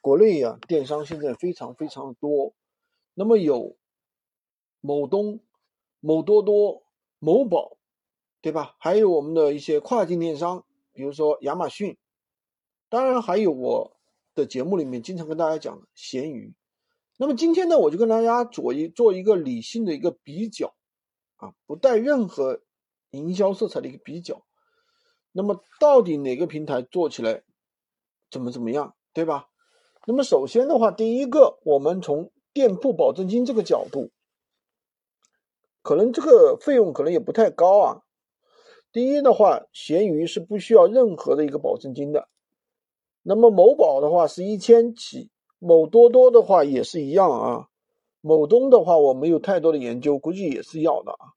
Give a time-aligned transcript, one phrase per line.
[0.00, 2.54] 国内啊，电商现在非常非常多。
[3.14, 3.76] 那么有
[4.80, 5.40] 某东、
[6.00, 6.82] 某多多、
[7.18, 7.76] 某宝，
[8.40, 8.76] 对吧？
[8.78, 11.98] 还有我们的一些跨境电商，比如说亚马逊。
[12.88, 13.96] 当然还有我
[14.34, 16.54] 的节目里面经常跟大家讲的闲鱼。
[17.16, 20.74] 那么今天呢，我就跟大家做一做一个理性的一个比较，
[21.36, 22.62] 啊，不带任何
[23.10, 24.44] 营销色彩的一个比较。
[25.30, 27.44] 那么到底哪个平台做起来
[28.30, 29.48] 怎么怎么样，对吧？
[30.06, 34.10] 那么首先的话，第一个，我们从店铺保证金这个角度，
[35.82, 38.02] 可能这个费用可能也不太高啊。
[38.92, 42.28] 第一的话，闲鱼是不需要任何的一个保证金的。
[43.22, 47.68] 那么某宝的话是一千起，某多多的话也是一样啊。
[48.22, 51.36] 某东的话我没有太多的研究，估计也是要的啊。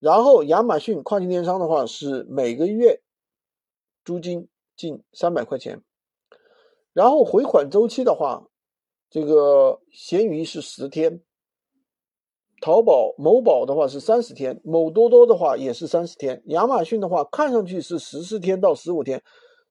[0.00, 3.00] 然后亚马逊跨境电商的话是每个月
[4.04, 5.82] 租金近三百块钱，
[6.96, 8.48] 然后回款周期的话，
[9.10, 11.20] 这个闲鱼是十天，
[12.62, 19.22] 淘宝某宝的话是三十天，某多多的话也是三十天，亚马逊的话看上去是十四天到十五天，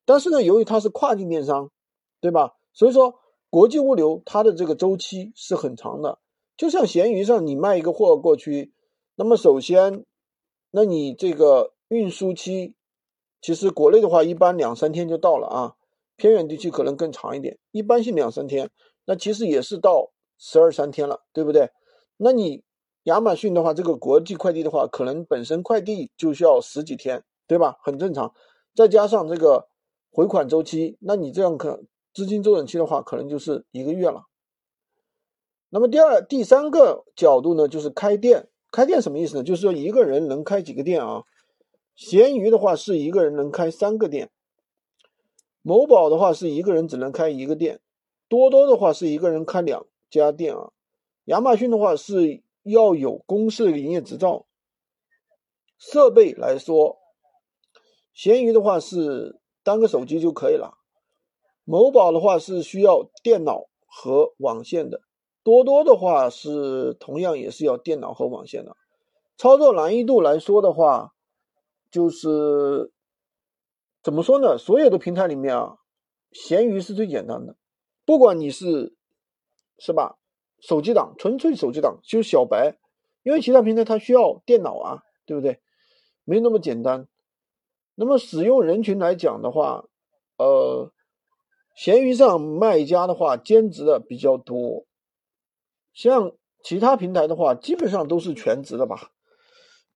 [0.05, 1.71] 但是呢，由于它是跨境电商，
[2.21, 2.53] 对吧？
[2.73, 3.15] 所以说
[3.49, 6.19] 国际物流它的这个周期是很长的，
[6.55, 8.71] 就像闲鱼上你卖一个货过去，
[9.15, 10.05] 那么首先。
[10.69, 12.75] 那你这个运输期，
[13.41, 15.75] 其实国内的话一般两三天就到了啊，
[16.17, 18.69] 偏远地区可能更长一点，一般性两三天。
[19.05, 21.69] 那其实也是到十二三天了，对不对？
[22.17, 22.63] 那你
[23.03, 27.77] 亚马逊的话，这个国际快递的话，可能本身快递就需要十几天，对吧？
[27.81, 28.33] 很正常。
[28.73, 29.67] 再加上这个
[30.11, 34.23] 回款周期，那你这样可资金周转期的话，可能就是一个月了。
[35.69, 38.47] 那么第二、第三个角度呢，就是开店。
[38.71, 39.43] 开店什么意思呢？
[39.43, 41.23] 就是说一个人能开几个店啊？
[41.95, 44.29] 闲鱼的话是一个人能开三个店，
[45.67, 47.79] 某宝的话是一个人只能开一个店，
[48.29, 50.71] 多多的话是一个人开两家店啊。
[51.23, 54.45] 亚马逊的话是要有公司的营业执照。
[55.79, 56.99] 设备来说，
[58.13, 60.77] 闲鱼的话是单个手机就可以了，
[61.63, 65.01] 某宝的话是需要电脑和网线的。
[65.41, 68.77] 多多的话是同样也是要电脑和网线的，
[69.35, 71.15] 操作难易度来说的话，
[71.89, 72.91] 就是
[74.05, 74.55] 怎么说呢？
[74.55, 75.77] 所有的平台里面啊，
[76.31, 77.55] 闲鱼是最简单的，
[78.05, 78.95] 不管你是
[79.79, 80.19] 是吧，
[80.61, 82.77] 手机党纯粹手机党就是小白，
[83.23, 85.59] 因为其他平台它需要电脑啊，对不对？
[86.23, 87.07] 没那么简单。
[87.95, 89.85] 那么使用人群来讲的话，
[90.37, 90.93] 呃，
[91.75, 94.85] 闲鱼上卖家的话兼职的比较多。
[95.93, 96.31] 像
[96.63, 99.13] 其他平台的话，基本上都是全职的吧。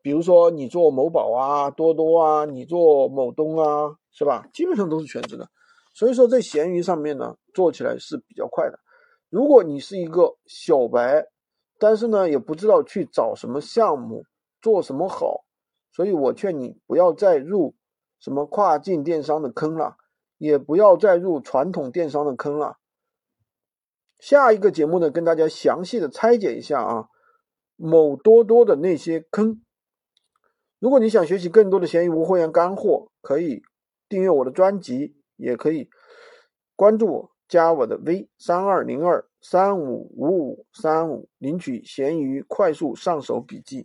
[0.02, 4.48] 比如说你做某宝啊、多多啊，你做某东啊，是吧？
[4.54, 5.50] 基本上都是全职的。
[5.94, 8.80] 所以说在闲鱼上面呢，做起来是比较快的。
[9.30, 11.26] 如果你是一个小白，
[11.78, 14.24] 但是呢也不知道去找什么项目
[14.62, 15.44] 做什么好，
[15.92, 17.76] 所以我劝你不要再入
[18.20, 19.98] 什么跨境电商的坑了，
[20.38, 22.78] 也不要再入传统电商的坑了。
[24.18, 27.08] 下一个节目呢，跟大家详细的拆解一下啊，
[27.76, 29.62] 某多多的那些坑。
[30.80, 33.62] 如果你想学习更多的闲鱼无货源干货，可以
[34.08, 35.90] 订阅我的专辑，也可以
[36.76, 43.78] 关注我，加我的 V 三二零二三五五五三五，领取闲鱼快速上手笔记。